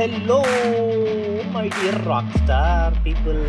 [0.00, 0.36] Hello
[1.52, 3.40] my dear rock star people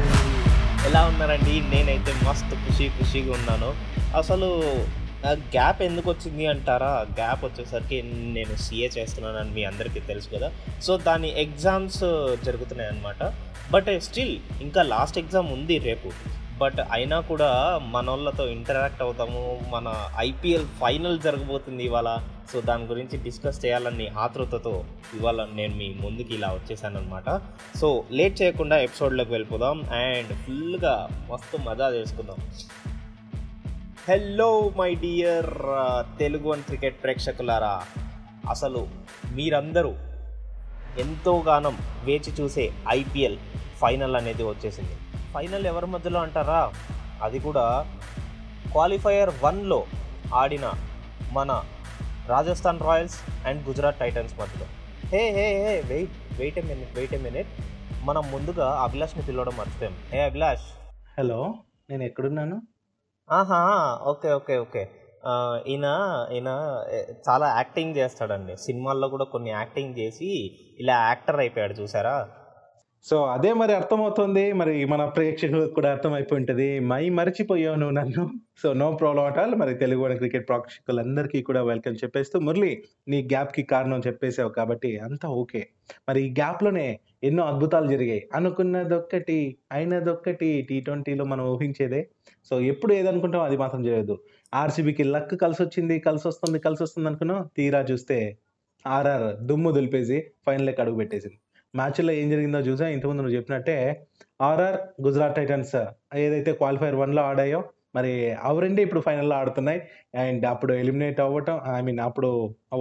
[0.87, 1.53] ఎలా ఉన్నారండి?
[1.73, 3.69] నేనైతే మస్తు ఖుషి ఖుషిగా ఉన్నాను.
[4.17, 4.49] అసలు
[5.27, 6.89] గ్యాప్ ఎందుకు వచ్చింది అంటారా?
[7.19, 10.51] గ్యాప్ వచ్చేసరికి నేను సీఏ చేస్తున్నానని మీ అందరికీ తెలుసు కదా.
[10.81, 12.01] సో దాని ఎగ్జామ్స్
[12.45, 13.31] జరుగుతున్నాయి అన్నమాట
[13.71, 16.11] బట్ స్టిల్ ఇంకా లాస్ట్ ఎగ్జామ్ ఉంది రేపు.
[16.61, 19.61] బట్ అయినా కూడా మన వాళ్ళతో ఇంటరాక్ట్ అవుతాము.
[19.69, 22.17] మన ఐపీఎల్ ఫైనల్ జరగబోతుంది ఇవాళ.
[22.53, 24.83] సో దాని గురించి డిస్కస్ చేయాలని ఆతృతతో
[25.19, 27.41] ఇవాళ నేను మీ ముందుకి ఇలా వచ్చేసాను అనమాట
[27.77, 29.83] సో లేట్ చేయకుండా ఎపిసోడ్లోకి వెళ్ళిపోదాం.
[29.93, 32.37] అండ్ ఫుల్గా మస్తు మజా చేసుకుందాం.
[34.09, 35.53] Hello my dear
[36.19, 37.81] Telugu one cricket ప్రేక్షకులారా.
[38.49, 38.87] అసలు
[39.33, 39.93] మీరందరూ
[40.97, 43.37] ఎంతోగానం వేచి చూసే ఐపీఎల్
[43.81, 44.95] ఫైనల్ అనేది వచ్చేసింది.
[45.33, 46.61] ఫైనల్ ఎవరి మధ్యలో అంటారా?
[47.21, 47.85] అది కూడా
[48.71, 49.85] క్వాలిఫైయర్ వన్లో
[50.33, 50.65] ఆడిన
[51.31, 51.51] మన
[52.27, 54.65] Rajasthan Royals and Gujarat Titans మధ్యలో.
[55.13, 57.47] Hey hey hey wait wait a minute wait a minute.
[58.03, 59.95] మనం ముందుగా అభిలాష్ని పిలవడం మర్చిపోయాం.
[60.13, 60.67] హే అభిలాష్.
[61.19, 61.55] హలో
[61.89, 62.61] నేను ఎక్కడున్నాను?
[63.29, 63.61] ఆహా
[64.03, 64.83] ఓకే ఓకే ఓకే.
[65.67, 65.87] ఈయన
[66.33, 66.49] ఈయన
[66.93, 68.57] ఏ, చాలా యాక్టింగ్ చేస్తాడండి.
[68.57, 70.29] సినిమాల్లో కూడా కొన్ని యాక్టింగ్ చేసి
[70.79, 72.15] ఇలా యాక్టర్ అయిపోయాడు చూసారా?
[73.03, 74.53] సో అదే మరి అర్థమవుతుంది.
[74.53, 76.79] మరి మన ప్రేక్షకులకు కూడా అర్థమైపోయి ఉంటుంది.
[76.79, 78.29] మై మర్చిపోయావు నువ్వు నన్ను.
[78.63, 79.55] So no problem at all.
[79.55, 85.67] మరి తెలుగు క్రికెట్ ప్రేక్షకులందరికీ కూడా వెల్కమ్ చెప్పేస్తూ మురళి నీ గ్యాప్కి కారణం చెప్పేసావు కాబట్టి అంతా ఓకే.
[86.09, 88.29] మరి ఈ గ్యాప్లోనే ఎన్నో అద్భుతాలు జరిగాయి.
[88.35, 92.07] అనుకున్నదొక్కటి అయినదొక్కటి టీ ట్వంటీలో మనం ఊహించేదే.
[92.49, 94.17] సో ఎప్పుడు ఏదనుకుంటాం అది మాత్రం చేయదు
[94.53, 97.49] ఆర్సీబీకి లక్ కలిసి వచ్చింది కలిసి వస్తుంది కలిసి వస్తుంది అనుకున్నాం.
[97.57, 98.37] తీరా చూస్తే
[98.87, 101.39] ఆర్ఆర్ దుమ్ము దులిపేసి ఫైనల్కి అడుగు పెట్టేసింది.
[101.79, 102.85] మ్యాచ్లో ఏం జరిగిందో చూసా.
[102.95, 103.75] ఇంతకుముందు నువ్వు చెప్పినట్టే
[104.49, 105.77] ఆర్ఆర్ గుజరాత్ టైటన్స్
[106.23, 107.61] ఏదైతే క్వాలిఫైర్ వన్లో ఆడాయో
[107.97, 108.11] మరి
[108.47, 109.79] అవి రెండే ఇప్పుడు ఫైనల్లో ఆడుతున్నాయి.
[110.23, 112.29] అండ్ అప్పుడు ఎలిమినేట్ అవ్వటం ఐ మీన్ అప్పుడు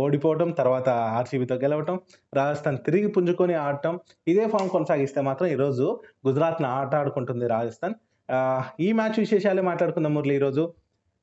[0.04, 1.96] ఓడిపోవటం తర్వాత ఆర్సీబీతో గెలవటం
[2.38, 3.94] రాజస్థాన్ తిరిగి పుంజుకొని ఆడటం
[4.32, 5.86] ఇదే ఫామ్ కొనసాగిస్తే మాత్రం ఈరోజు
[6.28, 7.96] గుజరాత్ను ఆట ఆడుకుంటుంది రాజస్థాన్.
[8.86, 10.64] ఈ మ్యాచ్ విశేషాలే మాట్లాడుకుందాం మురళి ఈరోజు.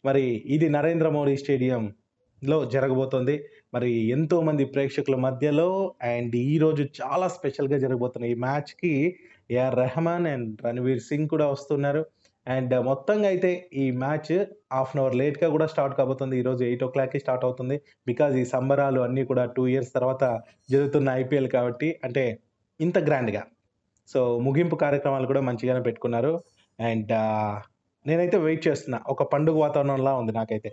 [0.03, 0.25] మరి
[0.56, 3.35] ఇది నరేంద్ర మోడీ స్టేడియంలో జరగబోతోంది.
[3.73, 5.69] మరి ఎంతో మంది ప్రేక్షకుల మధ్యలో
[6.11, 8.94] అండ్ ఈరోజు చాలా స్పెషల్గా జరగబోతున్న ఈ మ్యాచ్కి
[9.55, 12.01] ఏఆర్ రెహమాన్ అండ్ రణవీర్ సింగ్ కూడా వస్తున్నారు.
[12.47, 13.51] అండ్ మొత్తంగా అయితే
[13.83, 14.31] ఈ మ్యాచ్
[14.75, 16.35] హాఫ్ అన్ అవర్ లేట్గా కూడా స్టార్ట్ కాబోతుంది.
[16.41, 17.77] ఈరోజు ఎయిట్ ఓ క్లాక్కి స్టార్ట్ అవుతుంది.
[18.09, 20.23] బికాజ్ ఈ సంబరాలు అన్నీ కూడా టూ ఇయర్స్ తర్వాత
[20.73, 22.25] జరుగుతున్న ఐపీఎల్ కాబట్టి అంటే
[22.79, 23.44] ఇంత గ్రాండ్గా.
[24.09, 26.33] సో ముగింపు కార్యక్రమాలు కూడా మంచిగానే పెట్టుకున్నారు.
[26.79, 27.13] అండ్
[28.06, 29.00] నేనైతే వెయిట్ చేస్తున్నా.
[29.08, 30.69] ఒక పండుగ వాతావరణంలా ఉంది నాకైతే.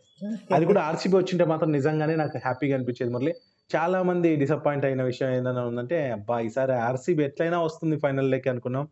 [0.54, 3.34] అది కూడా ఆర్సీబీ వచ్చింటే మాత్రం నిజంగానే నాకు హ్యాపీగా అనిపించేది మురళి.
[3.76, 8.88] చాలా మంది డిసప్పాయింట్ అయిన విషయం ఏదైనా ఉందంటే అబ్బా ఈసారి ఆర్సీబీ ఎట్లయినా వస్తుంది ఫైనల్ లెక్క అనుకున్నాం.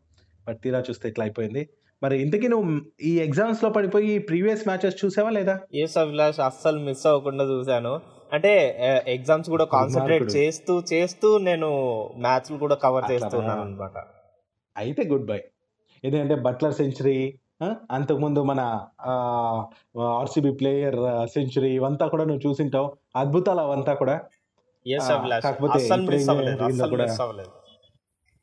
[0.49, 1.69] బట్ తీరా చూస్తే ఇట్లా అయిపోయింది.
[2.03, 5.61] మరి ఇంతకీ నువ్వు ఈ ఎగ్జామ్స్లో పడిపోయి ప్రీవియస్ మ్యాచెస్ చూసావా లేదా?
[5.75, 8.01] ఎస్ అభిలాష్ అస్సలు మిస్ అవ్వకుండా చూశాను.
[8.33, 8.53] అంటే
[9.07, 10.25] ఎగ్జామ్స్ కూడా కాన్సన్ట్రేట్.
[10.37, 11.69] చేస్తూ చేస్తూ నేను
[12.17, 13.61] మ్యాచ్లు కూడా కవర్ చేస్తున్నాను.
[13.61, 13.99] అనమాట
[14.77, 15.41] అయితే గుడ్ బై
[16.05, 17.17] ఎందుకంటే బట్లర్ సెంచరీ
[17.91, 18.61] అంతకుముందు మన
[20.21, 20.99] ఆర్సీబీ ప్లేయర్
[21.35, 22.89] సెంచరీ ఇవంతా కూడా నువ్వు చూసింటావు.
[23.17, 24.17] అద్భుతాలు అవంతా కూడా.
[25.45, 25.81] కాకపోతే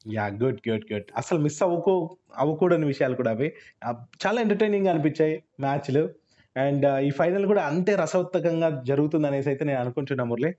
[0.05, 1.09] యా గుడ్ గుడ్ గుడ్.
[1.17, 1.93] అసలు మిస్ అవ్వకూ
[2.37, 3.47] అవ్వకూడని విషయాలు కూడా అవి.
[4.23, 6.03] చాలా ఎంటర్టైనింగ్ అనిపించాయి మ్యాచ్లు
[6.55, 10.51] అండ్ ఈ ఫైనల్ కూడా అంతే రసవత్తకంగా జరుగుతుంది అనేసి అయితే నేను అనుకుంటున్నా మురళి.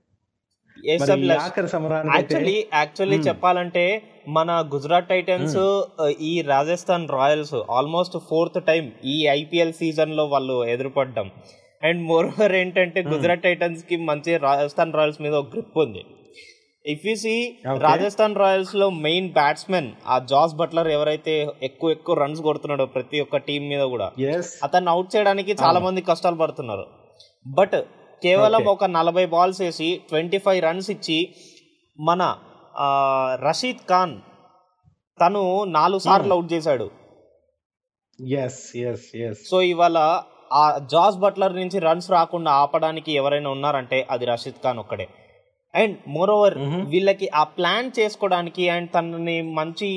[0.89, 3.17] Actually actually.
[3.27, 3.83] చెప్పాలంటే
[4.37, 5.57] మన గుజరాత్ టైటన్స్
[6.29, 11.27] ఈ Rajasthan Royals almost fourth time ఈ ఐపీఎల్ సీజన్లో వాళ్ళు ఎదురుపడ్డం
[11.81, 12.99] అండ్ మోరోవర్ ఏంటంటే.
[13.13, 16.03] గుజరాత్ టైటన్స్కి మంచి రాజస్థాన్ రాయల్స్ మీద ఒక గ్రిప్ ఉంది
[16.85, 17.33] ఇఫ్ యూ సి.
[17.87, 21.33] రాజస్థాన్ రాయల్స్లో మెయిన్ బ్యాట్స్మెన్ ఆ జాస్ బట్లర్ ఎవరైతే
[21.69, 24.07] ఎక్కువ ఎక్కువ రన్స్ కొడుతున్నాడో ప్రతి ఒక్క టీం మీద కూడా
[24.67, 25.79] అతన్ని అవుట్ చేయడానికి చాలా.
[25.87, 26.85] మంది కష్టాలు పడుతున్నారు
[27.59, 27.77] బట్
[28.21, 28.61] కేవలం.
[28.73, 31.19] ఒక నలభై బాల్స్ వేసి ట్వంటీ ఫైవ్ రన్స్ ఇచ్చి
[31.99, 32.21] మన
[33.43, 34.13] రషీద్ ఖాన్
[35.19, 35.41] తను
[35.71, 36.87] నాలుగు సార్లు అవుట్ చేశాడు
[38.37, 39.97] ఎస్ ఎస్ ఎస్ సో ఇవాళ
[40.53, 45.07] ఆ జాస్ బట్లర్ నుంచి రన్స్ రాకుండా ఆపడానికి ఎవరైనా ఉన్నారంటే అది రషీద్ ఖాన్ ఒక్కడే
[45.73, 46.79] అండ్ మోర్ ఓవర్ Mhm.
[46.89, 49.89] వీళ్ళకి ఆ ప్లాన్ చేసుకోవడానికి అండ్ తనని మంచి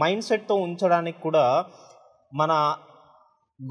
[0.00, 1.44] మైండ్ సెట్తో ఉంచడానికి కూడా
[2.32, 2.52] మన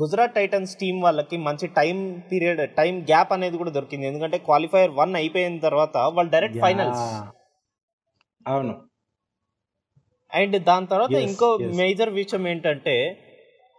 [0.02, 4.08] గుజరాత్ టైటన్స్ టీం వాళ్ళకి మంచి టైం పీరియడ్ టైం గ్యాప్ అనేది కూడా దొరికింది.
[4.08, 7.06] ఎందుకంటే క్వాలిఫైయర్ వన్ అయిపోయిన తర్వాత వాళ్ళు డైరెక్ట్ ఫైనల్స్.
[8.48, 8.82] అవును.
[10.34, 11.58] అండ్ దాని తర్వాత ఇంకో.
[11.58, 12.96] మేజర్ విషయం ఏంటంటే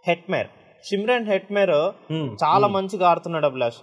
[0.07, 0.47] హెట్మేర్.
[0.83, 2.75] సిమ్రన్ హెట్మేర్ Hmm, చాలా hmm.
[2.75, 3.77] మంచిగా ఆడుతున్నాడు అభిలాష్.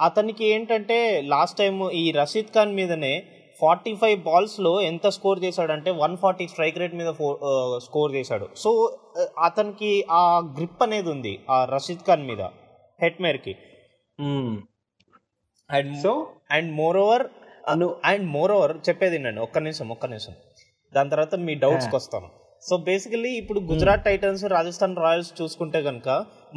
[0.00, 3.24] అతనికి ఏంటంటే లాస్ట్ టైం ఈ రషీద్ ఖాన్ మీదనే
[3.60, 7.10] ఫార్టీ ఫైవ్ బాల్స్లో ఎంత స్కోర్ చేశాడంటే వన్ ఫార్టీ స్ట్రైక్ రేట్ మీద
[7.86, 8.46] స్కోర్ చేశాడు.
[8.62, 8.70] సో
[9.48, 10.24] అతనికి ఆ
[10.56, 12.42] గ్రిప్ అనేది ఉంది ఆ రషీద్ ఖాన్ మీద
[13.04, 13.54] హెట్మేర్కి.
[14.18, 14.50] Hmm.
[15.70, 16.12] And so
[16.56, 17.24] and more over
[18.10, 20.34] and more over చెప్పేది నేను ఒక్క నిమిషం ఒక్క నిమిషం.
[20.92, 22.28] దాని తర్వాత మీ డౌట్స్కి వస్తాను
[22.68, 26.08] సో బేసికలీ ఇప్పుడు గుజరాత్ టైటన్స్ రాజస్థాన్ రాయల్స్ చూసుకుంటే కనుక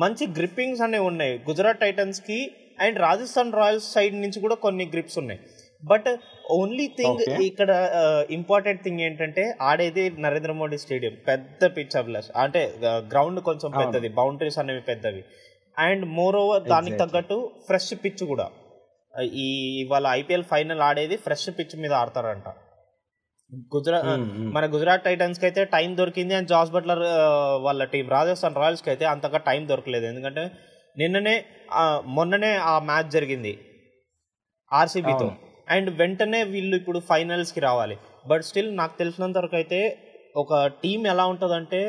[0.03, 1.33] మంచి గ్రిప్పింగ్స్ అనేవి ఉన్నాయి.
[1.49, 2.39] గుజరాత్ టైటన్స్కి
[2.85, 5.41] అండ్ రాజస్థాన్ రాయల్స్ సైడ్ నుంచి కూడా కొన్ని గ్రిప్స్ ఉన్నాయి.
[5.83, 6.09] But
[6.57, 7.21] only thing.
[7.49, 7.71] ఇక్కడ
[8.37, 12.61] ఇంపార్టెంట్ థింగ్ ఏంటంటే ఆడేది నరేంద్ర మోడీ స్టేడియం పెద్ద పిచ్ అభిలాష్ అంటే
[13.13, 13.69] గ్రౌండ్ కొంచెం.
[13.81, 15.23] పెద్దది బౌండరీస్ అనేవి పెద్దవి
[15.77, 16.97] అండ్ మోర్ ఓవర్ దానికి.
[16.97, 17.37] తగ్గట్టు
[17.67, 18.47] ఫ్రెష్ పిచ్ కూడా
[19.43, 19.47] ఈ
[19.81, 22.49] ఇవాళ ఐపీఎల్ ఫైనల్ ఆడేది ఫ్రెష్ పిచ్ మీద ఆడతారంట
[23.73, 24.47] గుజరాత్ Hmm, hmm.
[24.55, 27.01] మన గుజరాత్ టైటన్స్కి అయితే టైం దొరికింది అండ్ జాస్ బట్లర్
[27.65, 30.43] వాళ్ళ టీం రాజస్థాన్ రాయల్స్కి అయితే అంతగా టైం దొరకలేదు ఎందుకంటే
[30.97, 31.35] నిన్ననే
[32.15, 33.53] మొన్ననే ఆ మ్యాచ్ జరిగింది
[34.71, 35.27] ఆర్సీబీతో.
[35.67, 39.79] అండ్ వెంటనే వీళ్ళు ఇప్పుడు ఫైనల్స్కి రావాలి బట్ స్టిల్ నాకు తెలిసినంత వరకు అయితే
[40.35, 41.81] ఒక టీం ఎలా ఉంటుందంటే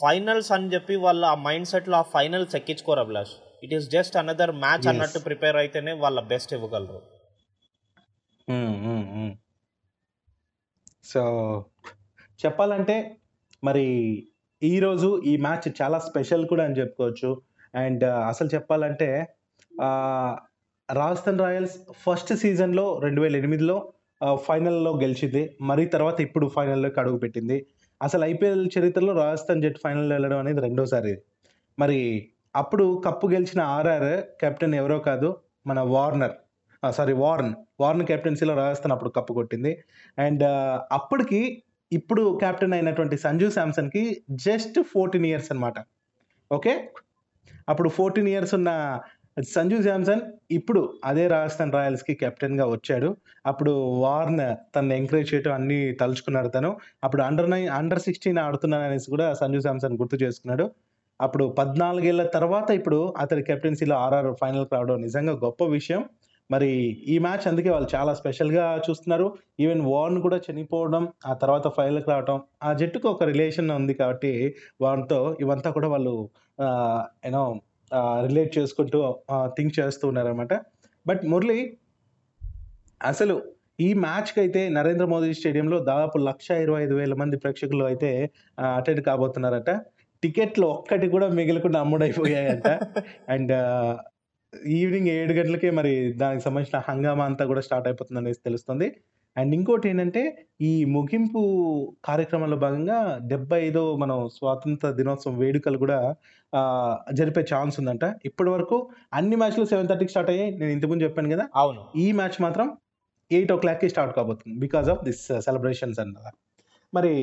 [0.00, 3.32] ఫైనల్స్ అని చెప్పి వాళ్ళ ఆ మైండ్ సెట్లో ఆ finals ఎక్కించుకోరు Abhilash
[3.62, 4.86] it is just another match.
[4.88, 7.00] అన్నట్టు ప్రిపేర్ అయితేనే వాళ్ళ బెస్ట్ ఇవ్వగలరు.
[11.04, 11.22] సో
[12.44, 13.18] చెప్పాలంటే
[13.64, 13.86] మరి
[14.62, 17.42] ఈరోజు ఈ మ్యాచ్ చాలా స్పెషల్ కూడా అని చెప్పుకోవచ్చు
[17.74, 19.26] అండ్ అసలు చెప్పాలంటే
[20.92, 23.92] రాజస్థాన్ రాయల్స్ ఫస్ట్ సీజన్లో రెండు వేల ఎనిమిదిలో
[24.34, 25.56] ఫైనల్లో గెలిచింది.
[25.60, 27.66] మరి తర్వాత ఇప్పుడు ఫైనల్లోకి అడుగు పెట్టింది.
[28.02, 31.22] అసలు ఐపీఎల్ చరిత్రలో రాజస్థాన్ జట్ ఫైనల్ వెళ్ళడం అనేది రెండోసారి.
[31.78, 36.32] మరి అప్పుడు కప్పు గెలిచిన ఆర్ఆర్ కెప్టెన్ ఎవరో కాదు మన వార్నర్.
[36.90, 37.54] Sorry Warne.
[37.80, 39.84] వార్న్ కెప్టెన్సీలో రాజస్థాన్ అప్పుడు కప్పు కొట్టింది.
[40.18, 40.44] అండ్
[40.92, 41.62] అప్పటికి
[41.92, 45.74] ఇప్పుడు కెప్టెన్ అయినటువంటి సంజు శాంసన్కి జస్ట్ ఫోర్టీన్ ఇయర్స్ అనమాట
[46.52, 46.90] ఓకే?
[47.68, 49.00] అప్పుడు ఫోర్టీన్ ఇయర్స్ ఉన్న
[49.42, 53.16] సంజు శాంసన్ ఇప్పుడు అదే రాజస్థాన్ రాయల్స్కి కెప్టెన్గా వచ్చాడు.
[53.46, 53.72] అప్పుడు
[54.04, 54.42] వార్న్
[54.76, 56.70] తను ఎంకరేజ్ చేయడం అన్ని తలుచుకున్నాడు తను.
[57.04, 60.66] అప్పుడు అండర్ నైన్ అండర్ సిక్స్టీన్ ఆడుతున్నాను అనేసి కూడా సంజు శాంసన్ గుర్తు చేసుకున్నాడు.
[61.20, 66.02] అప్పుడు పద్నాలుగేళ్ళ తర్వాత ఇప్పుడు అతడి కెప్టెన్సీలో ఆర్ఆర్ ఫైనల్కి రావడం నిజంగా గొప్ప విషయం.
[66.50, 66.70] మరి
[67.08, 69.26] ఈ మ్యాచ్ అందుకే వాళ్ళు చాలా స్పెషల్గా చూస్తున్నారు.
[69.60, 74.32] ఈవెన్ వార్న్ కూడా చనిపోవడం ఆ తర్వాత ఫైనల్కి రావడం ఆ జట్టుకు ఒక రిలేషన్ ఉంది కాబట్టి
[74.80, 76.14] వారితో ఇవంతా కూడా వాళ్ళు
[77.26, 77.60] యూనో
[78.26, 78.98] రిలేట్ చేసుకుంటూ
[79.56, 80.54] థింక్ చేస్తూ ఉన్నారనమాట
[81.06, 81.60] బట్ మురళి
[83.00, 83.36] అసలు
[83.80, 88.10] ఈ మ్యాచ్కి అయితే నరేంద్ర మోదీ స్టేడియంలో దాదాపు లక్ష ఇరవై ఐదు వేల మంది ప్రేక్షకులు అయితే
[88.78, 89.70] అటెండ్ కాబోతున్నారట.
[90.22, 92.68] టికెట్లు ఒక్కటి కూడా మిగలకుండా అమ్ముడైపోయాయట.
[93.28, 93.54] అండ్
[94.78, 98.86] ఈవినింగ్ ఏడు గంటలకే మరి దానికి సంబంధించిన హంగామా అంతా కూడా స్టార్ట్ అయిపోతుంది అనేసి తెలుస్తుంది.
[99.36, 100.22] అండ్ ఇంకోటి ఏంటంటే
[100.60, 101.40] ఈ ముగింపు
[102.04, 105.98] కార్యక్రమంలో భాగంగా డెబ్బై ఐదో మనం స్వాతంత్ర దినోత్సవం వేడుకలు కూడా
[107.12, 108.04] జరిపే ఛాన్స్ ఉందంట.
[108.24, 108.76] ఇప్పటి వరకు
[109.12, 110.52] అన్ని మ్యాచ్లు సెవెన్ థర్టీకి స్టార్ట్ అయ్యాయి.
[110.58, 111.82] నేను ఇంతకుముందు చెప్పాను కదా అవును.
[111.96, 112.68] ఈ మ్యాచ్ మాత్రం
[113.30, 116.32] ఎయిట్ ఓ క్లాక్కి స్టార్ట్ కాబోతుంది బికాస్ ఆఫ్ దిస్ సెలబ్రేషన్స్ అన్నదా
[116.94, 117.14] మరి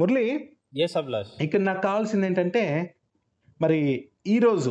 [0.00, 0.24] మురళి
[0.98, 1.32] అభిలాష్.
[1.40, 2.62] ఇక్కడ నాకు కావాల్సింది ఏంటంటే
[3.60, 3.80] మరి
[4.26, 4.70] ఈరోజు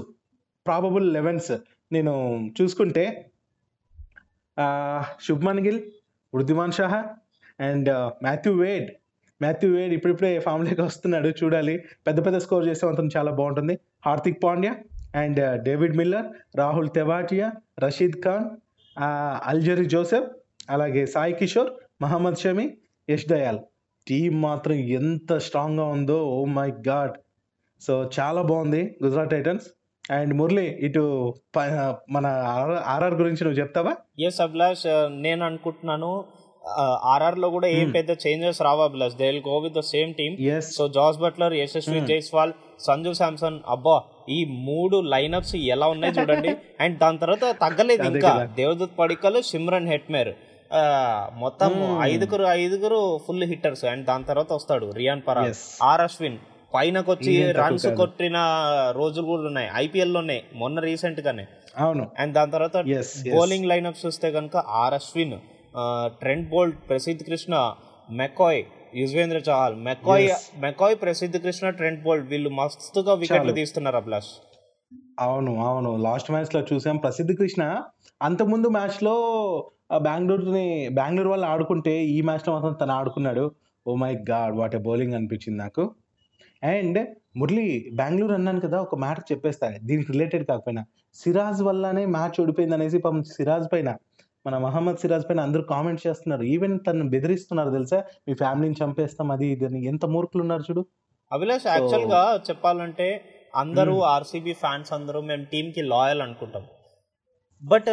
[0.66, 1.52] ప్రాబబుల్ లెవెన్స్
[1.92, 2.14] నేను
[2.62, 3.04] చూసుకుంటే
[5.22, 5.80] Shubman Gill
[6.34, 7.02] Wriddhiman Saha
[7.68, 8.90] and uh, Matthew Wade.
[9.42, 11.76] Matthew Wade ఇప్పుడిప్పుడే ఫామ్లోకి వస్తున్నాడు చూడాలి.
[12.08, 13.76] పెద్ద పెద్ద స్కోర్ చేస్తే అతను చాలా బాగుంటుంది.
[14.06, 14.74] Hardik Pandya
[15.22, 16.28] and uh, David Miller
[16.62, 17.50] Rahul Tewatia
[17.86, 18.46] Rashid Khan
[18.98, 20.30] uh, Alzarri Joseph
[20.70, 22.66] అలాగే సాయి కిషోర్ మహమ్మద్ షమి
[23.10, 23.60] యష్ దయాల్.
[24.08, 27.16] టీం మాత్రం ఎంత స్ట్రాంగ్గా ఉందో ఓ మై గాడ్.
[27.82, 29.66] సో చాలా బాగుంది గుజరాత్ టైటన్స్.
[30.12, 31.04] అండ్ మురళి ఇటు
[32.10, 32.26] మన
[32.86, 33.94] ఆర్ఆర్ గురించి నువ్వు చెప్తావా?
[34.20, 36.12] ఎస్ అభిలాష్ నేను అనుకుంటున్నాను
[37.04, 37.94] ఆర్ఆర్లో కూడా ఏం Hmm.
[37.94, 39.16] పెద్ద changes Rao Abhilash.
[39.16, 42.02] They will go with the same team so Jos Buttler Yashasvi.
[42.02, 43.96] Jaiswal Sanju Samson అబ్బా
[44.30, 46.52] ఈ మూడు లైనప్స్ ఎలా ఉన్నాయి చూడండి.
[46.82, 48.34] అండ్ దాని తర్వాత తగ్గలేదు ఇంకా.
[48.58, 50.32] దేవదత్ పడికల్ సిమ్రన్ హెట్మేర్
[51.34, 52.04] మొత్తం Hmm.
[52.04, 55.56] ఐదుగురు ఐదుగురు ఫుల్ హిట్టర్స్ అండ్ దాని తర్వాత వస్తాడు రియాన్ పరాగ్.
[55.84, 56.40] ఆర్ అశ్విన్
[56.74, 57.88] పైనకి వచ్చి ఏం తక్కువ రన్స్.
[57.88, 58.34] కొట్టిన
[58.92, 59.70] రోజులు కూడా ఉన్నాయి.
[59.76, 61.48] ఐపీఎల్లోనే మొన్న రీసెంట్ గానే
[61.78, 62.08] అవును.
[62.20, 62.78] అండ్ దాని తర్వాత
[63.34, 65.34] బౌలింగ్ లైనప్ చూస్తే కనుక R Ashwin
[66.06, 67.74] Trent Boult Prasidh Krishna
[68.12, 68.64] McCoy
[68.96, 69.76] Yuzvendra Chahal.
[69.76, 70.30] McCoy.
[70.60, 73.52] McCoy Prasidh Krishna Trent Boult వీళ్ళు మస్తుగా వికెట్లు.
[73.52, 74.30] తీస్తున్నారు అభిలాష్.
[75.20, 75.96] అవును అవును.
[75.96, 76.98] లాస్ట్ మ్యాచ్లో చూసాం.
[76.98, 77.82] ప్రసిద్ధ కృష్ణ
[78.22, 79.16] అంతకుముందు మ్యాచ్లో
[79.98, 83.52] బెంగళూరుని బెంగళూరు వాళ్ళు ఆడుకుంటే ఈ మ్యాచ్లో మాత్రం తను ఆడుకున్నాడు.
[83.88, 85.96] ఓ my god what a bowling అనిపించింది నాకు.
[86.64, 89.78] అండ్ మురళి బెంగళూరు అన్నాను కదా ఒక మ్యాటర్ చెప్పేస్తా.
[89.84, 90.86] దీనికి రిలేటెడ్ కాకపోయినా.
[91.14, 93.96] సిరాజ్ వల్లనే మ్యాచ్ ఓడిపోయింది అనేసి పాపం సిరాజ్ పైన
[94.46, 96.44] మన మహమ్మద్ సిరాజ్ పైన అందరూ కామెంట్ చేస్తున్నారు.
[96.44, 98.04] ఈవెన్ తను బెదిరిస్తున్నారు తెలుసా?
[98.28, 100.86] మీ ఫ్యామిలీని చంపేస్తాం అది ఇది ఎంత మూర్ఖులు ఉన్నారు చూడు.
[101.32, 103.22] అభిలాష్ So- యాక్చువల్గా చెప్పాలంటే
[103.56, 104.00] అందరూ.
[104.00, 106.64] ఆర్సీబీ ఫ్యాన్స్ అందరూ మేము టీమ్కి లాయల్ అనుకుంటాం
[107.64, 107.90] బట్.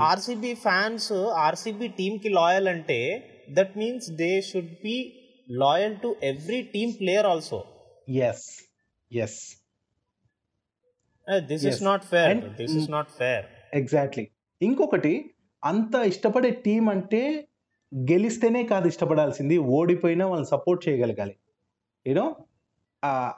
[0.00, 5.12] ఆర్సీబీ ఫ్యాన్స్ ఆర్సీబీ టీమ్కి లాయల్ అంటే that means they should be
[5.50, 7.64] loyal to every team player also
[8.08, 8.46] yes
[9.12, 9.56] yes
[11.46, 11.84] this is Yes.
[11.84, 13.44] Not fair And- this is not fair
[13.74, 14.28] exactly
[14.62, 17.48] ఇంకొకటి అంత ఇష్టపడే team అంటే
[17.94, 21.36] గెలిస్తేనే కాదు ఇష్టపడాల్సింది ఓడిపోయినా వాళ్ళని సపోర్ట్ చేయగలగాలి
[22.06, 22.36] యూనో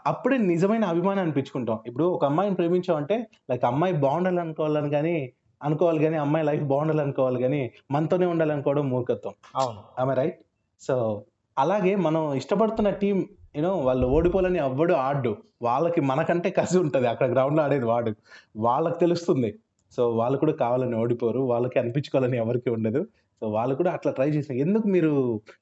[0.07, 1.83] అప్పుడే నిజమైన అభిమానం అనిపించుకుంటాం.
[1.87, 7.43] ఇప్పుడు ఒక అమ్మాయిని ప్రేమించామంటే లైక్ అమ్మాయి బాగుండాలి అనుకోవాలని కానీ అనుకోవాలి కానీ అమ్మాయి లైఫ్ బాగుండాలి అనుకోవాలి
[7.43, 9.35] కానీ మనతోనే ఉండాలనుకోవడం మూర్ఖత్వం.
[9.57, 9.85] అవును.
[9.99, 10.39] ఆమె రైట్
[10.81, 11.25] సో
[11.59, 17.07] అలాగే మనం ఇష్టపడుతున్న టీం యూనో వాళ్ళు ఓడిపోవాలని ఎవ్వడు ఆడు వాళ్ళకి మనకంటే కసి ఉంటుంది.
[17.07, 18.15] అక్కడ గ్రౌండ్లో ఆడేది వాడు.
[18.57, 19.59] వాళ్ళకి తెలుస్తుంది.
[19.93, 21.41] సో వాళ్ళు కూడా కావాలని ఓడిపోరు.
[21.41, 23.07] వాళ్ళకి అనిపించుకోవాలని ఎవరికి ఉండదు.
[23.41, 24.57] సో వాళ్ళు కూడా అట్లా ట్రై చేసిన.
[24.57, 25.09] ఎందుకు మీరు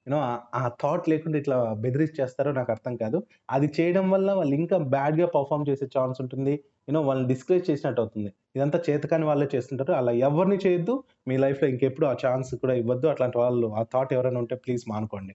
[0.09, 0.19] యూనో
[0.55, 3.23] ఆ థాట్ లేకుండా ఇట్లా బెదిరించేస్తారో నాకు అర్థం కాదు.
[3.51, 6.53] అది చేయడం వల్ల వాళ్ళు ఇంకా బ్యాడ్గా పర్ఫామ్ చేసే ఛాన్స్ ఉంటుంది.
[6.89, 8.33] యూనో వాళ్ళని డిస్కరేజ్ చేసినట్టు అవుతుంది.
[8.57, 9.93] ఇదంతా చేతకాని వాళ్ళే చేస్తుంటారు.
[9.93, 11.05] అలా ఎవరిని చేయొద్దు.
[11.29, 13.07] మీ లైఫ్లో ఇంకెప్పుడు ఆ ఛాన్స్ కూడా ఇవ్వద్దు.
[13.07, 15.35] అట్లాంటి వాళ్ళు ఆ థాట్ ఎవరైనా ఉంటే ప్లీజ్ మానుకోండి.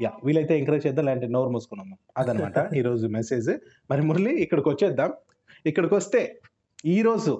[0.00, 2.56] యా వీలైతే ఎంకరేజ్ చేద్దాం లేదంటే నోరు మూసుకున్నాము అదనమాట.
[2.80, 3.50] ఈరోజు మెసేజ్
[3.90, 5.10] మరి మురళి ఇక్కడికి వచ్చేద్దాం.
[5.66, 6.20] ఇక్కడికి వస్తే
[6.86, 7.32] ఈరోజు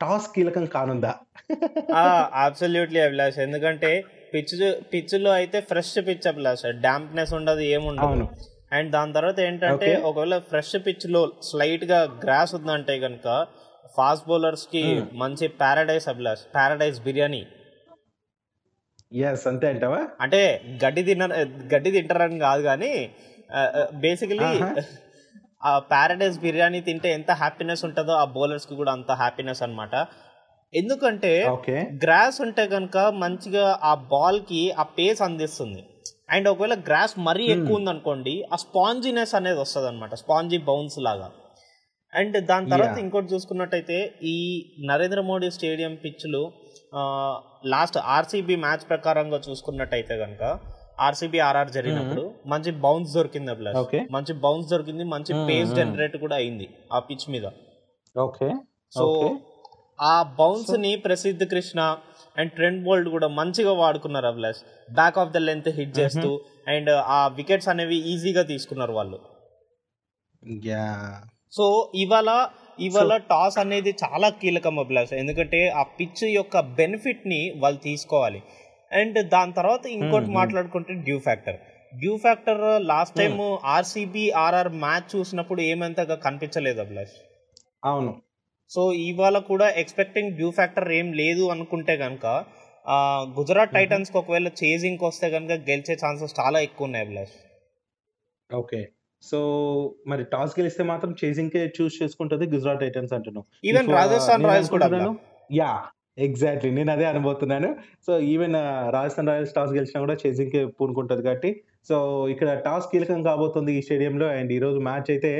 [0.00, 1.12] టాస్ కీలకం కానుందా?
[2.44, 3.38] అబ్సల్యూట్లీ అభిలాష్.
[3.38, 3.90] ఎందుకంటే
[4.34, 4.54] పిచ్
[4.92, 6.64] పిచ్లో అయితే ఫ్రెష్ పిచ్ అభిలాష్.
[6.86, 8.26] డాంప్నెస్ ఉండదు ఏముండదు
[8.72, 9.90] అండ్ దాని తర్వాత ఏంటంటే.
[10.08, 13.26] ఒకవేళ ఫ్రెష్ పిచ్లో స్లైట్గా గ్రాస్ ఉందంటే కనుక
[13.96, 15.04] ఫాస్ట్ బౌలర్స్కి Hmm.
[15.14, 16.42] మంచి Paradise Abhilash.
[16.56, 17.42] Paradise biryani.
[19.12, 20.00] Yes అంతే అంటావా?
[20.20, 20.40] అంటే
[20.84, 21.24] గడ్డి తిన్న
[21.74, 22.92] గడ్డి తింటారని కాదు కానీ
[24.04, 24.48] బేసికలీ.
[25.64, 29.94] ఆ పారాడైస్ బిర్యానీ తింటే ఎంత హ్యాపీనెస్ ఉంటుందో ఆ బౌలర్స్కి కూడా అంత హ్యాపీనెస్ అన్నమాట.
[30.74, 31.76] ఎందుకంటే ఓకే.
[32.04, 35.82] గ్రాస్ ఉంటే కనుక మంచిగా ఆ బాల్కి ఆ పేస్ అందిస్తుంది.
[36.30, 41.28] అండ్ ఒకవేళ గ్రాస్ మరీ ఎక్కువ ఉందనుకోండి ఆ స్పాంజినెస్ అనేది వస్తుంది అనమాట స్పాంజీ బౌన్స్ లాగా.
[42.12, 42.96] అండ్ దాని తర్వాత.
[42.98, 44.36] ఇంకోటి చూసుకున్నట్టయితే ఈ
[44.90, 46.42] నరేంద్ర మోడీ స్టేడియం పిచ్లు
[47.66, 50.58] లాస్ట్ ఆర్సీబీ మ్యాచ్ ప్రకారంగా చూసుకున్నట్టయితే కనుక
[51.00, 53.76] ఆర్సీబీ ఆర్ఆర్ జరిగినప్పుడు మంచి బౌన్స్ దొరికింది ప్లస్.
[54.10, 55.74] మంచి బౌన్స్ దొరికింది మంచి పేస్.
[55.74, 57.46] జనరేట్ కూడా అయింది ఆ పిచ్ మీద.
[58.18, 58.48] Okay
[58.92, 59.38] so.
[60.00, 61.96] ఆ బౌన్స్ని ప్రసిద్ధ కృష్ణ
[62.38, 67.28] అండ్ ట్రెండ్ బోల్డ్ కూడా మంచిగా వాడుకున్నారు Abhilash back of the length hit చేస్తూ అండ్ ఆ
[67.28, 69.18] వికెట్స్ అనేవి ఈజీగా తీసుకున్నారు వాళ్ళు.
[70.64, 75.12] యా సో ఇవాళ ఇవాళ టాస్ అనేది చాలా కీలకం అభిలాష్.
[75.22, 78.40] ఎందుకంటే ఆ పిచ్ యొక్క బెనిఫిట్ని వాళ్ళు తీసుకోవాలి.
[78.92, 81.56] అండ్ దాని తర్వాత ఇంకోటి Hmm, మాట్లాడుకుంటే dew factor
[81.92, 83.34] dew factor last time
[83.76, 87.16] RCB RR match చూసినప్పుడు ఏమంతగా కనిపించలేదు అభిలాష్.
[87.84, 88.12] అవును.
[88.70, 92.26] సో ఇవాళ కూడా ఎక్స్పెక్టింగ్ డ్యూ ఫ్యాక్టర్ ఏం లేదు అనుకుంటే కనుక
[93.38, 97.36] గుజరాత్ టైటన్స్కి ఒకవేళ చేజింగ్ వస్తే కనుక గెలిచే ఛాన్సెస్ చాలా ఎక్కువ ఉన్నాయి అభిలాష్.
[98.50, 98.80] ఓకే
[99.22, 99.38] సో
[100.10, 103.46] మరి టాస్ గెలిస్తే మాత్రం చేసింగ్ కే చూస్ చేసుకుంటది గుజరాత్ టైటన్స్ అంటున్నావు.
[103.70, 104.88] ఈవెన్ రాజస్థాన్ రాయల్స్ కూడా
[105.50, 105.70] యా
[106.26, 107.68] ఎగ్జాక్ట్లీ నేను అదే అనుబోతున్నాను
[108.06, 108.54] so even
[108.96, 111.50] Rajasthan Royals toss గెలిచినా కూడా చేసింగ్ కే పూనుకుంటది కాబట్టి.
[111.88, 111.96] సో
[112.34, 114.28] ఇక్కడ టాస్ కీలకం కాబోతుంది ఈ స్టేడియంలో.
[114.38, 115.32] అండ్ ఈ రోజు మ్యాచ్ అయితే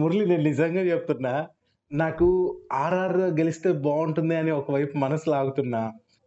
[0.00, 1.34] మురళి నేను నిజంగా చెప్తున్నా
[1.90, 2.28] నాకు
[2.84, 5.82] ఆర్ఆర్ గెలిస్తే బాగుంటుంది అని ఒకవైపు మనసు లాగుతున్నా.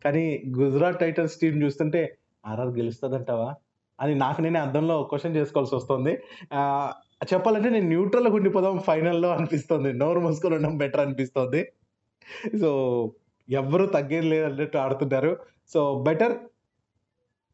[0.06, 0.26] కానీ
[0.60, 2.02] గుజరాత్ టైటన్స్ టీం చూస్తుంటే
[2.50, 3.50] ఆర్ఆర్ గెలుస్తుందంటావా?
[4.02, 6.14] అని నాకు నేనే అర్థంలో క్వశ్చన్ చేసుకోవాల్సి వస్తుంది.
[7.34, 9.94] చెప్పాలంటే నేను న్యూట్రల్గా ఉండిపోదాం ఫైనల్లో అనిపిస్తుంది.
[9.94, 11.62] నోరు మూసుకొని ఉండడం బెటర్ అనిపిస్తుంది.
[12.62, 12.70] సో
[13.50, 15.38] ఎవ్వరూ తగ్గేది లేదు అన్నట్టు ఆడుతున్నారు
[15.74, 16.36] సో బెటర్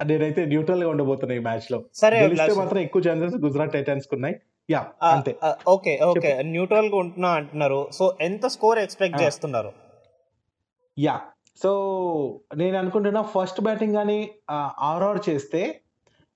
[0.06, 2.18] నేనైతే న్యూట్రల్గా ఉండబోతున్నా ఈ మ్యాచ్లో సరే
[2.58, 4.36] మాత్రం ఎక్కువ ఛాన్సెస్ గుజరాత్ టైటన్స్కు ఉన్నాయి.
[4.70, 5.36] యా అంతే.
[5.68, 6.30] Okay okay.
[6.44, 7.90] న్యూట్రల్గా ఉంటున్నా అంటున్నారు.
[7.94, 9.24] సో ఎంత స్కోర్ ఎక్స్పెక్ట్.
[9.24, 9.72] చేస్తున్నారు?
[11.00, 11.16] యా.
[11.64, 11.72] సో
[12.56, 14.20] నేను అనుకుంటున్నా ఫస్ట్ బ్యాటింగ్ కానీ
[14.90, 15.62] ఆర్ఆర్ చేస్తే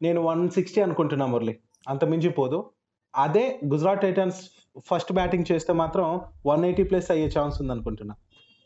[0.01, 1.57] నేను వన్ సిక్స్టీ అనుకుంటున్నా మురళి.
[1.87, 2.69] అంత మించిపోదు.
[3.15, 4.49] అదే గుజరాత్ టైటన్స్
[4.85, 8.15] ఫస్ట్ బ్యాటింగ్ చేస్తే మాత్రం వన్ ఎయిటీ ప్లస్ అయ్యే ఛాన్స్ ఉంది అనుకుంటున్నా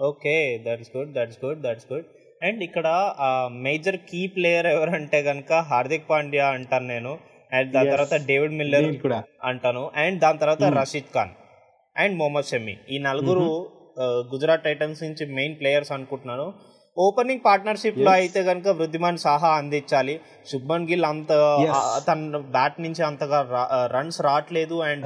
[0.02, 2.06] okay that's good that's good that's good
[2.44, 3.14] and ఇక్కడ
[3.52, 7.18] మేజర్ కీ ప్లేయర్ ఎవరంటే కనుక హార్దిక్ పాండ్యా అంటాను నేను.
[7.54, 7.92] అండ్ దాని.
[7.92, 9.24] తర్వాత డేవిడ్ మిల్లర్ కూడా.
[9.44, 9.92] అంటాను.
[9.96, 10.64] అండ్ దాని తర్వాత.
[10.64, 11.30] రషీద్ ఖాన్.
[11.98, 12.78] అండ్ మొహమ్మద్ షమి.
[12.92, 16.54] ఈ నలుగురు ఆ, గుజరాత్ టైటన్స్ నుంచి మెయిన్ ప్లేయర్స్ అనుకుంటున్నాను.
[16.98, 18.12] ఓపెనింగ్ పార్ట్నర్షిప్లో.
[18.12, 20.16] అయితే కనుక వృద్ధిమాన్ సాహా అందించాలి.
[20.48, 21.32] శుభ్మన్ గిల్ అంత
[22.08, 23.40] తన బ్యాట్ నుంచి అంతగా
[23.92, 25.06] రన్స్ రావట్లేదు అండ్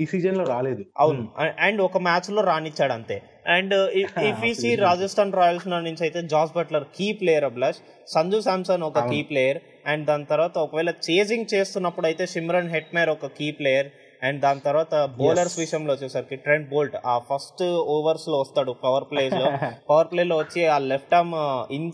[0.00, 0.82] ఈ సీజన్లో రాలేదు.
[0.98, 1.24] అవును.
[1.58, 3.18] అండ్ ఒక మ్యాచ్లో రానిచ్చాడు అంతే.
[3.48, 4.16] And if
[4.60, 4.70] see.
[4.76, 9.22] Rajasthan Royals నుంచి అయితే Jos Buttler key player Abhilash Sanju Samson ఒక కీ.
[9.22, 13.90] ప్లేయర్ అండ్ దాని తర్వాత ఒకవేళ చేజింగ్ చేస్తున్నప్పుడు అయితే సిమ్రన్ హెట్మేర్ ఒక కీ ప్లేయర్.
[14.28, 15.56] అండ్ దాని తర్వాత బౌలర్స్.
[15.62, 17.62] విషయంలో వచ్చేసరికి ట్రెంట్ బోల్ట్ ఆ ఫస్ట్
[17.96, 19.46] ఓవర్స్లో వస్తాడు పవర్ ప్లేస్లో.
[19.90, 21.34] పవర్ ప్లే లో వచ్చి ఆ left arm
[21.78, 21.90] in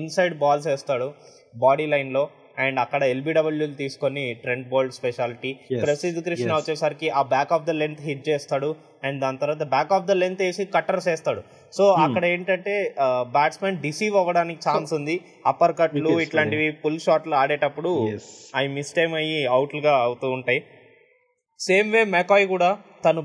[0.00, 1.08] inside balls వేస్తాడు
[1.54, 2.24] బాడీ లైన్లో.
[2.64, 5.50] అండ్ అక్కడ ఎల్బిడబ్ల్యూ తీసుకొని Trent Boult specialty.
[5.82, 6.50] Prasidh Krishna.
[6.60, 8.70] వచ్చేసరికి ఆ back of the length hit చేస్తాడు.
[9.06, 11.42] అండ్ దాని తర్వాత బ్యాక్ ఆఫ్ ద లెంత్ వేసి కట్టర్స్ వేస్తాడు.
[11.76, 12.74] సో అక్కడ ఏంటంటే
[13.36, 15.16] బ్యాట్స్మెన్ డిసీవ్ అవ్వడానికి ఛాన్స్ ఉంది.
[15.52, 17.92] అప్పర్ కట్లు ఇట్లాంటివి పుల్ షాట్లు ఆడేటప్పుడు.
[18.58, 20.62] అవి మిస్ టైం అయ్యి అవుట్లుగా అవుతూ ఉంటాయి.
[21.60, 22.70] సేమ్ వే మెకాయ్ కూడా
[23.04, 23.20] తను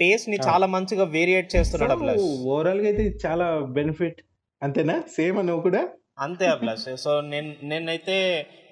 [0.00, 3.46] పేస్ని చాలా మంచిగా వేరియేట్ చేస్తున్నాడు ప్లస్ ఓవరాల్గా అయితే చాలా
[3.78, 4.20] బెనిఫిట్
[4.62, 4.94] అంతేనా?
[5.16, 5.82] సేమ్ నువ్వు కూడా?
[6.24, 6.82] అంతే అభిలాష్.
[7.04, 8.16] సో నేను నేనైతే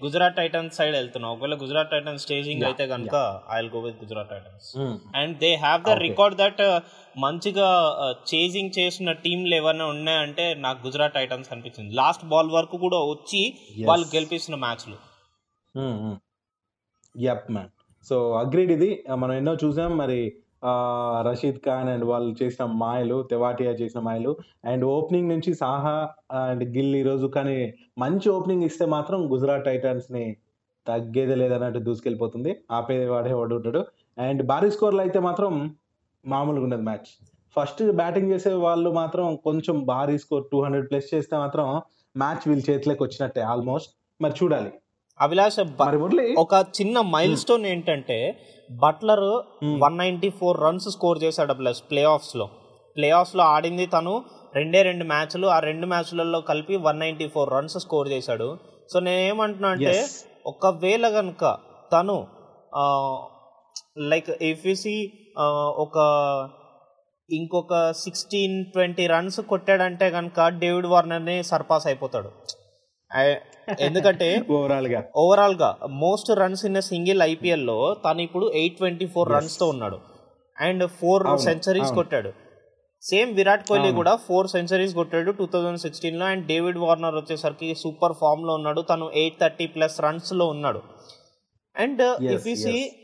[0.02, 1.28] గుజరాత్ టైటన్స్ సైడ్ వెళ్తున్నా.
[1.34, 3.14] ఒకవేళ గుజరాత్ టైటన్స్ స్టేజింగ్ అయితే కనుక
[3.54, 4.66] I will go with Gujarat Titans.
[5.20, 5.94] And they have the.
[6.06, 6.60] Record that
[7.16, 7.68] మంచిగా
[8.32, 13.42] చేజింగ్ చేసిన టీంలు ఏమైనా ఉన్నాయంటే నాకు గుజరాత్ టైటన్స్ అనిపించింది లాస్ట్ బాల్ వరకు కూడా వచ్చి.
[13.90, 14.98] వాళ్ళు గెలిపిస్తున్న మ్యాచ్లు
[17.14, 17.72] యప్ మ్యాన్
[18.08, 18.90] సో అగ్రీడ్ ఇది.
[19.22, 19.92] మనం ఎన్నో చూసాం.
[20.02, 20.20] మరి
[21.26, 24.32] రషీద్ ఖాన్ అండ్ వాళ్ళు చేసిన మాయలు తెవాటియా చేసిన మాయలు.
[24.70, 25.96] అండ్ ఓపెనింగ్ నుంచి సాహా
[26.40, 27.58] అండ్ గిల్ ఈ రోజు కానీ
[28.04, 30.24] మంచి ఓపెనింగ్ ఇస్తే మాత్రం గుజరాత్ టైటన్స్ని
[30.86, 32.52] తగ్గేదే లేదన్నట్టు దూసుకెళ్ళిపోతుంది.
[32.78, 33.82] ఆపేవాడే వాడు ఉంటాడు.
[34.26, 35.52] అండ్ భారీ స్కోర్లు అయితే మాత్రం
[36.24, 37.10] మామూలుగా ఉండదు మ్యాచ్.
[37.56, 41.66] ఫస్ట్ బ్యాటింగ్ చేసే వాళ్ళు మాత్రం కొంచెం భారీ స్కోర్ టూ హండ్రెడ్ ప్లస్ చేస్తే మాత్రం
[42.16, 43.90] మ్యాచ్ వీళ్ళ చేతిలోకి వచ్చినట్టే ఆల్మోస్ట్.
[44.20, 44.70] మరి చూడాలి.
[45.20, 45.58] అభిలాష్
[46.38, 48.18] ఒక చిన్న మైల్ స్టోన్ ఏంటంటే
[48.70, 49.28] Buttler.
[49.84, 52.46] One ninety four runs score చేశాడు ప్లస్ ప్లే ఆఫ్స్లో
[52.96, 54.14] ప్లే ఆఫ్స్లో ఆడింది తను.
[54.54, 58.48] రెండే రెండు మ్యాచ్లు ఆ రెండు మ్యాచ్లలో కలిపి one ninety four runs score చేశాడు.
[58.92, 59.94] సో నేను ఏమంటున్నా అంటే.
[60.46, 61.44] ఒకవేళ కనుక
[61.92, 62.16] తను
[63.98, 64.96] లైక్ ఎఫ్ఈసి
[65.84, 65.96] ఒక
[67.30, 72.30] ఇంకొక సిక్స్టీన్ ట్వంటీ రన్స్ కొట్టాడంటే కనుక డేవిడ్ వార్నర్ని సర్పాస్ అయిపోతాడు.
[73.84, 75.70] ఎందుకంటే ఓవరాల్గా ఓవరాల్గా
[76.02, 79.28] మోస్ట్ రన్స్ ఇన్ సింగిల్ ఐపీఎల్లో తను ఇప్పుడు ఎయిట్ ట్వంటీ ఫోర్.
[79.36, 79.98] రన్స్తో ఉన్నాడు
[80.56, 81.90] అండ్ ఫోర్ సెంచరీస్.
[81.98, 82.30] కొట్టాడు
[83.02, 83.90] సేమ్ విరాట్ కోహ్లీ.
[83.98, 89.06] కూడా ఫోర్ సెంచరీస్ కొట్టాడు టూ థౌజండ్ సిక్స్టీన్లో అండ్ డేవిడ్ వార్నర్ వచ్చేసరికి సూపర్ ఫామ్లో ఉన్నాడు తను
[89.22, 90.82] ఎయిట్ థర్టీ ప్లస్ రన్స్లో ఉన్నాడు
[91.76, 92.94] and Yes, if see yes.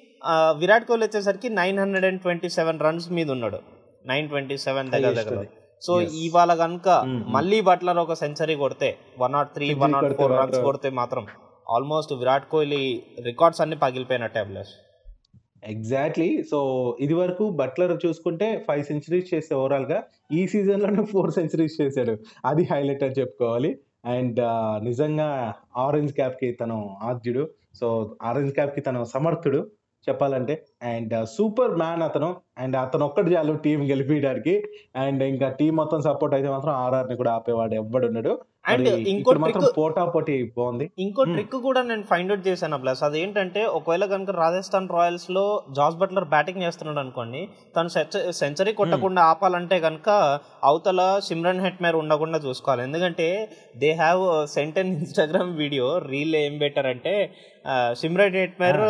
[0.61, 3.59] Virat Kohli వచ్చేసరికి nine hundred and twenty seven runs మీద ఉన్నాడు
[4.07, 5.45] నైన్ ట్వంటీ సెవెన్ దగ్గర దగ్గర.
[5.85, 6.01] సో.
[6.01, 6.89] ఇవాళ కనుక.
[7.07, 11.27] మళ్ళీ బట్లర్ ఒక సెంచరీ కొడితే one not three one not four runs కొడితే మాత్రం.
[11.71, 14.69] ఆల్మోస్ట్ విరాట్ కోహ్లీ రికార్డ్స్ అన్ని పగిలిపోయినట్టే అభిలాష్.
[15.65, 22.19] ఎగ్జాక్ట్లీ సో ఇది వరకు బట్లర్ చూసుకుంటే ఫైవ్ సెంచరీస్ చేస్తే ఓవరాల్గా ఈ సీజన్లోనే ఫోర్ సెంచరీస్ చేశాడు.
[22.45, 23.79] అది హైలైట్ అని చెప్పుకోవాలి.
[24.05, 24.41] అండ్
[24.85, 27.49] నిజంగా ఆరెంజ్ క్యాప్కి తను ఆద్యుడు.
[27.75, 29.71] సో ఆరెంజ్ క్యాప్కి తను సమర్థుడు
[30.09, 30.67] చెప్పాలంటే.
[30.83, 34.55] అండ్ సూపర్ మ్యాన్ అతను అండ్ అతను ఒక్కటి చాలు టీం గెలిపించడానికి
[35.05, 38.33] అండ్ ఇంకా టీం మొత్తం సపోర్ట్ అయితే మాత్రం ఆర్ఆర్ని కూడా ఆపేవాడు ఎవ్వడున్నాడు
[38.73, 40.85] అండ్ మరి ఇంకో మాత్రం పోటా పోటీ బాగుంది.
[41.05, 41.23] ఇంకో.
[41.33, 45.43] ట్రిక్ కూడా నేను ఫైండ్ అవుట్ చేశాను ప్లస్ అదేంటంటే ఒకవేళ కనుక రాజస్థాన్ రాయల్స్లో
[45.79, 47.41] జాస్ బట్లర్ బ్యాటింగ్ చేస్తున్నాడు అనుకోండి
[47.77, 47.91] తను
[48.41, 50.09] సెంచరీ కొట్టకుండా ఆపాలంటే కనుక
[50.71, 52.85] అవతల సిమ్రన్ హెట్మేర్ ఉండకుండా చూసుకోవాలి.
[52.89, 53.29] ఎందుకంటే
[53.83, 54.23] they have
[54.55, 57.15] sent an Instagram video reel ఏం బెటర్ అంటే
[58.01, 58.81] సిమ్రన్ హెట్మేర్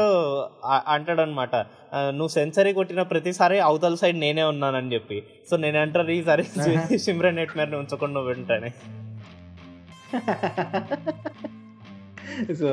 [0.94, 1.54] అంటాడు అనమాట
[1.94, 5.22] నువ్వు సెంచరీ కొట్టిన ప్రతిసారి అవతల సైడ్ నేనే ఉన్నానని చెప్పి.
[5.50, 6.44] సో నేను అంటారు ఈసారి
[6.98, 8.72] సిమ్రన్ హెట్మేర్ ఉంచకుండా వింటానే.
[12.60, 12.68] సో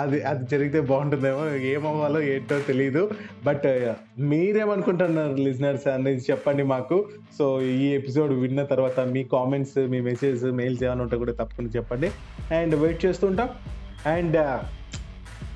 [0.00, 3.10] అది అది జరిగితే బాగుంటుందేమో ఏమవ్వాలో ఏంటో తెలియదు
[3.44, 7.08] బట్ మీరేమనుకుంటున్నారు లిజనర్స్ అనేది చెప్పండి మాకు.
[7.38, 12.10] సో ఈ ఎపిసోడ్ విన్న తర్వాత మీ కామెంట్స్ మీ మెసేజ్ మెయిల్స్ ఏమైనా ఉంటే కూడా తప్పకుండా చెప్పండి.
[12.54, 13.48] అండ్ వెయిట్ చేస్తుంటాం
[14.06, 14.58] అండ్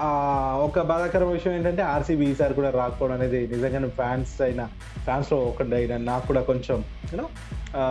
[0.01, 4.63] ఒక బాధాకర విషయం ఏంటంటే ఆర్సీబీ ఈసారి కూడా రాకపోవడం అనేది నిజంగానే ఫ్యాన్స్ అయిన
[5.05, 7.29] ఫ్యాన్స్లో ఒకటి అయిన నాకు కూడా కొంచెం యూనో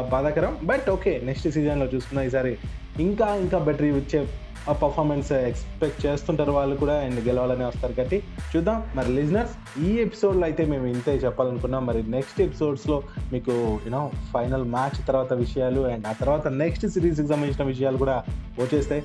[0.09, 0.57] బాధాకరం.
[0.63, 2.57] బట్ ఓకే నెక్స్ట్ సీజన్లో చూసుకున్నా ఈసారి
[2.99, 4.27] ఇంకా ఇంకా బెటర్ ఇచ్చే
[4.81, 8.83] పర్ఫార్మెన్స్ ఎక్స్పెక్ట్ చేస్తుంటారు వాళ్ళు కూడా అండ్ గెలవాలని వస్తారు కాబట్టి చూద్దాం.
[8.95, 11.85] మరి లిజనర్స్ ఈ ఎపిసోడ్లో అయితే మేము ఇంతే చెప్పాలనుకున్నాం.
[11.85, 17.65] మరి నెక్స్ట్ ఎపిసోడ్స్లో మీకు యూనో ఫైనల్ మ్యాచ్ తర్వాత విషయాలు అండ్ ఆ తర్వాత నెక్స్ట్ సిరీస్కి సంబంధించిన
[17.67, 18.23] విషయాలు కూడా
[18.59, 19.03] వచ్చేస్తాయి.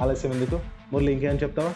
[0.00, 0.60] ఆలస్యం ఎందుకు?
[0.92, 1.72] మురళి ఇంకేం చెప్తావా?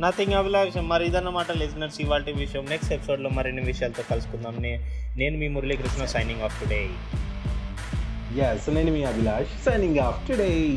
[0.00, 2.66] నథింగ్ అభిలాష్ మరి ఇదన్నమాట లిజనర్స్ ఇవాళ విషయం.
[2.70, 4.56] నెక్స్ట్ ఎపిసోడ్లో మరిన్ని విషయాలతో కలుసుకుందాం.
[4.58, 4.80] నే-
[5.18, 6.88] నేను మీ Muralikrishna signing off today
[8.34, 9.64] Yes, నేను మీ అభిలాష్.
[9.64, 10.76] Signing off today